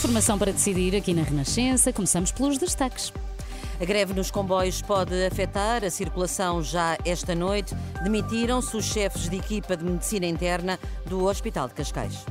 Informação 0.00 0.38
para 0.38 0.50
decidir 0.50 0.96
aqui 0.96 1.12
na 1.12 1.22
Renascença. 1.22 1.92
Começamos 1.92 2.32
pelos 2.32 2.56
destaques. 2.56 3.12
A 3.78 3.84
greve 3.84 4.14
nos 4.14 4.30
comboios 4.30 4.80
pode 4.80 5.12
afetar 5.26 5.84
a 5.84 5.90
circulação 5.90 6.62
já 6.62 6.96
esta 7.04 7.34
noite. 7.34 7.74
Demitiram-se 8.02 8.74
os 8.74 8.86
chefes 8.86 9.28
de 9.28 9.36
equipa 9.36 9.76
de 9.76 9.84
medicina 9.84 10.24
interna 10.24 10.80
do 11.04 11.26
Hospital 11.26 11.68
de 11.68 11.74
Cascais. 11.74 12.24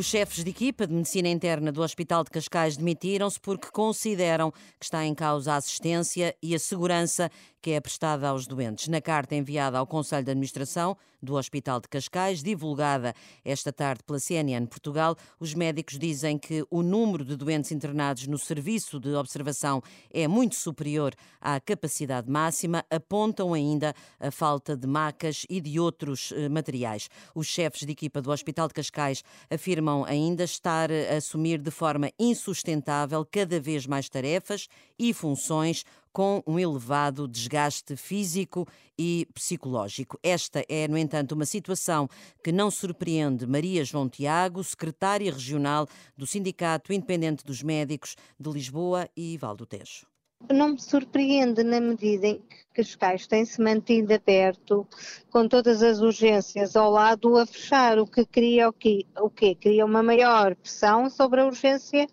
Os 0.00 0.06
chefes 0.06 0.42
de 0.42 0.48
equipa 0.48 0.86
de 0.86 0.94
medicina 0.94 1.28
interna 1.28 1.70
do 1.70 1.82
Hospital 1.82 2.24
de 2.24 2.30
Cascais 2.30 2.74
demitiram-se 2.74 3.38
porque 3.38 3.68
consideram 3.72 4.50
que 4.50 4.84
está 4.84 5.04
em 5.04 5.14
causa 5.14 5.52
a 5.52 5.56
assistência 5.56 6.34
e 6.40 6.54
a 6.54 6.58
segurança 6.58 7.30
que 7.60 7.72
é 7.72 7.80
prestada 7.80 8.28
aos 8.28 8.46
doentes. 8.46 8.88
Na 8.88 9.00
carta 9.00 9.34
enviada 9.34 9.78
ao 9.78 9.86
Conselho 9.86 10.24
de 10.24 10.30
Administração 10.30 10.96
do 11.22 11.34
Hospital 11.34 11.80
de 11.80 11.88
Cascais, 11.88 12.42
divulgada 12.42 13.14
esta 13.44 13.72
tarde 13.72 14.02
pela 14.04 14.18
CNN 14.18 14.66
Portugal, 14.66 15.16
os 15.38 15.54
médicos 15.54 15.98
dizem 15.98 16.38
que 16.38 16.64
o 16.70 16.82
número 16.82 17.24
de 17.24 17.36
doentes 17.36 17.72
internados 17.72 18.26
no 18.26 18.38
serviço 18.38 18.98
de 18.98 19.14
observação 19.14 19.82
é 20.10 20.26
muito 20.26 20.56
superior 20.56 21.14
à 21.40 21.60
capacidade 21.60 22.30
máxima, 22.30 22.84
apontam 22.90 23.52
ainda 23.52 23.94
a 24.18 24.30
falta 24.30 24.76
de 24.76 24.86
macas 24.86 25.44
e 25.48 25.60
de 25.60 25.78
outros 25.78 26.32
eh, 26.32 26.48
materiais. 26.48 27.08
Os 27.34 27.46
chefes 27.46 27.86
de 27.86 27.92
equipa 27.92 28.22
do 28.22 28.30
Hospital 28.30 28.68
de 28.68 28.74
Cascais 28.74 29.22
afirmam 29.50 30.04
ainda 30.04 30.44
estar 30.44 30.90
a 30.90 31.16
assumir 31.16 31.60
de 31.60 31.70
forma 31.70 32.10
insustentável 32.18 33.26
cada 33.30 33.60
vez 33.60 33.86
mais 33.86 34.08
tarefas 34.08 34.68
e 34.98 35.12
funções 35.12 35.84
com 36.12 36.42
um 36.46 36.58
elevado 36.58 37.28
desgaste 37.28 37.96
físico 37.96 38.66
e 38.98 39.26
psicológico. 39.32 40.18
Esta 40.22 40.64
é, 40.68 40.86
no 40.88 40.98
entanto, 40.98 41.32
uma 41.32 41.46
situação 41.46 42.08
que 42.42 42.52
não 42.52 42.70
surpreende 42.70 43.46
Maria 43.46 43.84
João 43.84 44.08
Tiago, 44.08 44.62
secretária 44.62 45.32
regional 45.32 45.86
do 46.16 46.26
Sindicato 46.26 46.92
Independente 46.92 47.44
dos 47.44 47.62
Médicos 47.62 48.16
de 48.38 48.50
Lisboa 48.50 49.08
e 49.16 49.36
Valdo 49.38 49.66
Tejo. 49.66 50.10
Não 50.48 50.70
me 50.70 50.80
surpreende 50.80 51.62
na 51.62 51.80
medida 51.80 52.26
em 52.26 52.38
que 52.38 52.64
Cascais 52.82 53.26
tem-se 53.26 53.60
mantido 53.60 54.14
aberto, 54.14 54.88
com 55.30 55.46
todas 55.46 55.82
as 55.82 56.00
urgências 56.00 56.76
ao 56.76 56.90
lado, 56.90 57.36
a 57.36 57.44
fechar, 57.44 57.98
o 57.98 58.06
que 58.06 58.24
cria 58.24 58.70
o 58.70 58.72
quê? 58.72 59.04
O 59.18 59.28
quê? 59.28 59.54
Cria 59.54 59.84
uma 59.84 60.02
maior 60.02 60.56
pressão 60.56 61.10
sobre 61.10 61.42
a 61.42 61.46
urgência 61.46 62.06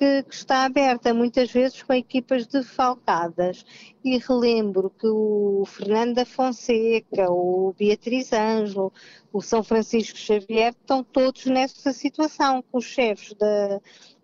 que, 0.00 0.22
que, 0.22 0.34
está 0.34 0.64
aberta 0.64 1.12
muitas 1.12 1.52
vezes 1.52 1.82
com 1.82 1.92
equipas 1.92 2.46
defalcadas. 2.46 3.66
E 4.02 4.16
relembro 4.16 4.88
que 4.88 5.06
o 5.06 5.62
Fernando 5.66 6.14
da 6.14 6.24
Fonseca, 6.24 7.30
o 7.30 7.74
Beatriz 7.78 8.32
Ângelo, 8.32 8.90
o 9.30 9.42
São 9.42 9.62
Francisco 9.62 10.16
Xavier 10.16 10.70
estão 10.70 11.04
todos 11.04 11.44
nessa 11.44 11.92
situação, 11.92 12.62
com 12.62 12.78
os 12.78 12.86
chefes 12.86 13.34
da, 13.34 13.78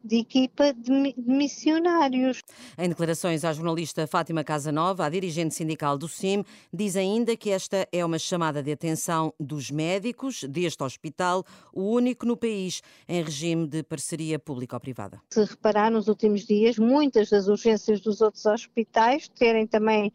de 0.07 0.17
equipa 0.17 0.73
de, 0.73 1.15
missionários. 1.27 2.43
Em 2.79 2.89
declarações 2.89 3.45
à 3.45 3.53
jornalista 3.53 4.07
Fátima 4.07 4.45
Casanova, 4.45 5.05
a 5.05 5.09
dirigente 5.09 5.55
sindical 5.55 5.99
do 5.99 6.09
CIM, 6.09 6.45
diz 6.73 6.97
ainda 6.97 7.37
que 7.37 7.51
esta 7.51 7.87
é 7.93 8.05
uma 8.05 8.19
chamada 8.19 8.63
de 8.63 8.71
atenção 8.71 9.35
dos 9.39 9.71
médicos 9.71 10.45
deste 10.45 10.83
hospital, 10.83 11.45
o 11.73 11.83
único 11.83 12.25
no 12.25 12.37
país 12.37 12.83
em 13.09 13.23
regime 13.23 13.67
de 13.67 13.83
parceria 13.83 14.39
público-privada. 14.39 15.21
Se 15.31 15.45
reparar 15.45 15.91
nos 15.91 16.09
últimos 16.09 16.47
dias, 16.47 16.79
muitas 16.79 17.29
das 17.31 17.49
urgências 17.49 18.01
dos 18.01 18.21
outros 18.21 18.47
hospitais 18.47 19.29
terem 19.29 19.67
também 19.67 20.13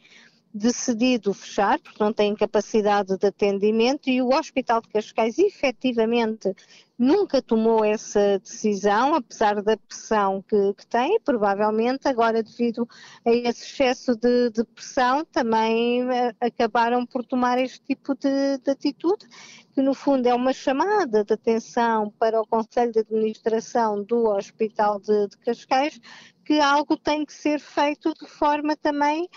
decidido 0.53 1.33
fechar, 1.33 1.79
porque 1.79 2.03
não 2.03 2.11
têm 2.11 2.35
capacidade 2.35 3.17
de 3.17 3.27
atendimento, 3.27 4.09
e 4.09 4.21
o 4.21 4.29
Hospital 4.29 4.81
de 4.81 4.89
Cascais 4.89 5.39
efetivamente 5.39 6.53
nunca 7.01 7.41
tomou 7.41 7.83
essa 7.83 8.37
decisão, 8.37 9.15
apesar 9.15 9.63
da 9.63 9.75
pressão 9.75 10.43
que, 10.47 10.73
que 10.75 10.85
tem, 10.85 11.19
provavelmente 11.21 12.07
agora, 12.07 12.43
devido 12.43 12.87
a 13.25 13.31
esse 13.31 13.63
excesso 13.63 14.15
de, 14.15 14.51
de 14.51 14.63
pressão, 14.65 15.25
também 15.25 16.03
uh, 16.03 16.35
acabaram 16.39 17.03
por 17.05 17.25
tomar 17.25 17.57
este 17.57 17.81
tipo 17.81 18.13
de, 18.13 18.59
de 18.59 18.69
atitude, 18.69 19.25
que 19.73 19.81
no 19.81 19.95
fundo 19.95 20.27
é 20.27 20.33
uma 20.35 20.53
chamada 20.53 21.23
de 21.23 21.33
atenção 21.33 22.13
para 22.19 22.39
o 22.39 22.45
Conselho 22.45 22.91
de 22.91 22.99
Administração 22.99 24.03
do 24.03 24.27
Hospital 24.27 24.99
de, 24.99 25.27
de 25.27 25.37
Cascais, 25.37 25.99
que 26.45 26.59
algo 26.59 26.97
tem 26.97 27.25
que 27.25 27.33
ser 27.33 27.59
feito 27.59 28.13
de 28.13 28.27
forma 28.27 28.75
também 28.75 29.27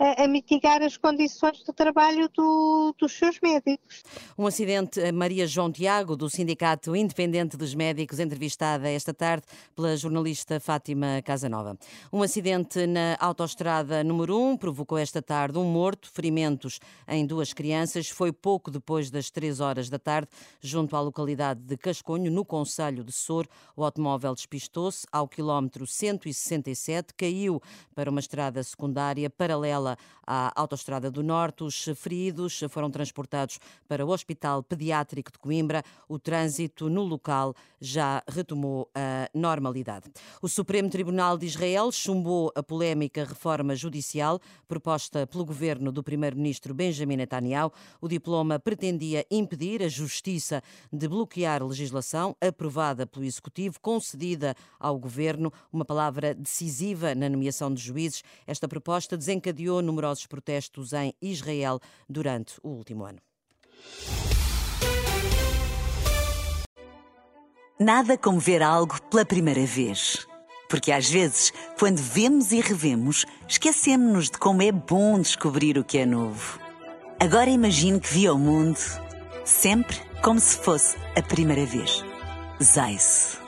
a, 0.00 0.24
a 0.24 0.28
mitigar 0.28 0.82
as 0.82 0.96
condições 0.96 1.58
de 1.58 1.72
trabalho 1.74 2.26
do, 2.30 2.94
dos 2.98 3.12
seus 3.12 3.38
médicos. 3.40 4.02
Um 4.36 4.46
acidente, 4.46 5.12
Maria 5.12 5.46
João 5.46 5.70
Tiago, 5.70 6.16
do 6.16 6.30
Sindicato 6.30 6.96
Independente 6.96 7.54
dos 7.54 7.74
Médicos, 7.74 8.18
entrevistada 8.18 8.88
esta 8.88 9.12
tarde 9.12 9.44
pela 9.76 9.94
jornalista 9.98 10.58
Fátima 10.58 11.20
Casanova. 11.22 11.76
Um 12.10 12.22
acidente 12.22 12.86
na 12.86 13.18
autoestrada 13.20 14.02
número 14.02 14.40
1 14.40 14.56
provocou 14.56 14.96
esta 14.96 15.20
tarde 15.20 15.58
um 15.58 15.64
morto, 15.64 16.10
ferimentos 16.10 16.80
em 17.06 17.26
duas 17.26 17.52
crianças. 17.52 18.08
Foi 18.08 18.32
pouco 18.32 18.70
depois 18.70 19.10
das 19.10 19.30
3 19.30 19.60
horas 19.60 19.90
da 19.90 19.98
tarde, 19.98 20.28
junto 20.62 20.96
à 20.96 21.00
localidade 21.00 21.60
de 21.60 21.76
Casconho, 21.76 22.30
no 22.30 22.42
Conselho 22.42 23.04
de 23.04 23.12
Sor. 23.12 23.46
O 23.76 23.84
automóvel 23.84 24.34
despistou-se 24.34 25.06
ao 25.12 25.28
quilómetro 25.28 25.86
167, 25.86 27.12
caiu 27.14 27.60
para 27.94 28.10
uma 28.10 28.20
estrada 28.20 28.62
secundária 28.62 29.28
paralela 29.28 29.89
à 30.26 30.52
Autostrada 30.54 31.10
do 31.10 31.22
Norte. 31.22 31.64
Os 31.64 31.84
feridos 31.96 32.60
foram 32.68 32.90
transportados 32.90 33.58
para 33.88 34.04
o 34.04 34.10
Hospital 34.10 34.62
Pediátrico 34.62 35.32
de 35.32 35.38
Coimbra. 35.38 35.82
O 36.08 36.18
trânsito 36.18 36.88
no 36.88 37.02
local 37.02 37.54
já 37.80 38.22
retomou 38.28 38.90
a 38.94 39.28
normalidade. 39.34 40.10
O 40.40 40.48
Supremo 40.48 40.90
Tribunal 40.90 41.38
de 41.38 41.46
Israel 41.46 41.90
chumbou 41.90 42.52
a 42.54 42.62
polémica 42.62 43.24
reforma 43.24 43.74
judicial 43.74 44.40
proposta 44.68 45.26
pelo 45.26 45.44
governo 45.44 45.90
do 45.90 46.02
primeiro-ministro 46.02 46.74
Benjamin 46.74 47.16
Netanyahu. 47.16 47.72
O 48.00 48.08
diploma 48.08 48.58
pretendia 48.58 49.26
impedir 49.30 49.82
a 49.82 49.88
justiça 49.88 50.62
de 50.92 51.08
bloquear 51.08 51.62
legislação 51.64 52.36
aprovada 52.40 53.06
pelo 53.06 53.24
executivo, 53.24 53.80
concedida 53.80 54.54
ao 54.78 54.98
governo, 54.98 55.52
uma 55.72 55.84
palavra 55.84 56.34
decisiva 56.34 57.14
na 57.14 57.28
nomeação 57.28 57.72
de 57.72 57.80
juízes. 57.80 58.22
Esta 58.46 58.68
proposta 58.68 59.16
desencadeou 59.16 59.79
numerosos 59.82 60.26
protestos 60.26 60.92
em 60.92 61.14
Israel 61.20 61.80
durante 62.08 62.54
o 62.62 62.68
último 62.68 63.04
ano. 63.04 63.18
Nada 67.78 68.18
como 68.18 68.38
ver 68.38 68.62
algo 68.62 69.00
pela 69.04 69.24
primeira 69.24 69.64
vez. 69.64 70.26
Porque 70.68 70.92
às 70.92 71.08
vezes, 71.08 71.52
quando 71.78 71.98
vemos 71.98 72.52
e 72.52 72.60
revemos, 72.60 73.24
esquecemos-nos 73.48 74.30
de 74.30 74.38
como 74.38 74.62
é 74.62 74.70
bom 74.70 75.18
descobrir 75.18 75.76
o 75.78 75.84
que 75.84 75.98
é 75.98 76.06
novo. 76.06 76.60
Agora 77.18 77.50
imagine 77.50 77.98
que 77.98 78.12
viu 78.12 78.34
o 78.34 78.38
mundo 78.38 78.78
sempre 79.44 79.96
como 80.22 80.38
se 80.38 80.56
fosse 80.58 80.96
a 81.16 81.22
primeira 81.22 81.66
vez. 81.66 82.04
Zais. 82.62 83.38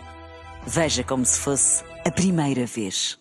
Veja 0.66 1.04
como 1.04 1.24
se 1.24 1.38
fosse 1.38 1.84
a 2.04 2.10
primeira 2.10 2.66
vez. 2.66 3.18